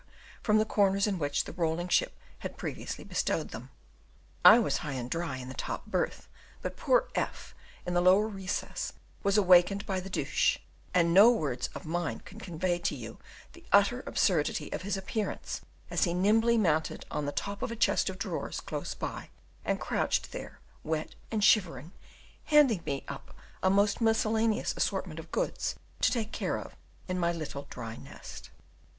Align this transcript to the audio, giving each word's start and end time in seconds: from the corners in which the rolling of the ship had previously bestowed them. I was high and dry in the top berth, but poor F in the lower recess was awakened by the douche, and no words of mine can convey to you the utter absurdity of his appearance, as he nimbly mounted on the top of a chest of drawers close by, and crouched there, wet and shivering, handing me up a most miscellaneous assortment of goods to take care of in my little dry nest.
from 0.41 0.57
the 0.57 0.65
corners 0.65 1.05
in 1.05 1.19
which 1.19 1.43
the 1.43 1.53
rolling 1.53 1.81
of 1.85 1.89
the 1.89 1.93
ship 1.93 2.17
had 2.39 2.57
previously 2.57 3.03
bestowed 3.03 3.49
them. 3.49 3.69
I 4.43 4.57
was 4.57 4.77
high 4.77 4.93
and 4.93 5.11
dry 5.11 5.37
in 5.37 5.47
the 5.47 5.53
top 5.53 5.85
berth, 5.85 6.27
but 6.63 6.75
poor 6.75 7.09
F 7.13 7.53
in 7.85 7.93
the 7.93 8.01
lower 8.01 8.27
recess 8.27 8.93
was 9.21 9.37
awakened 9.37 9.85
by 9.85 9.99
the 9.99 10.09
douche, 10.09 10.57
and 10.91 11.13
no 11.13 11.29
words 11.31 11.69
of 11.75 11.85
mine 11.85 12.21
can 12.21 12.39
convey 12.39 12.79
to 12.79 12.95
you 12.95 13.19
the 13.53 13.63
utter 13.71 14.01
absurdity 14.07 14.73
of 14.73 14.81
his 14.81 14.97
appearance, 14.97 15.61
as 15.91 16.05
he 16.05 16.15
nimbly 16.15 16.57
mounted 16.57 17.05
on 17.11 17.27
the 17.27 17.31
top 17.31 17.61
of 17.61 17.71
a 17.71 17.75
chest 17.75 18.09
of 18.09 18.17
drawers 18.17 18.59
close 18.59 18.95
by, 18.95 19.29
and 19.63 19.79
crouched 19.79 20.31
there, 20.31 20.59
wet 20.83 21.13
and 21.29 21.43
shivering, 21.43 21.91
handing 22.45 22.81
me 22.87 23.03
up 23.07 23.35
a 23.61 23.69
most 23.69 24.01
miscellaneous 24.01 24.73
assortment 24.75 25.19
of 25.19 25.29
goods 25.31 25.75
to 26.01 26.11
take 26.11 26.31
care 26.31 26.57
of 26.57 26.75
in 27.07 27.19
my 27.19 27.31
little 27.31 27.67
dry 27.69 27.95
nest. 27.95 28.49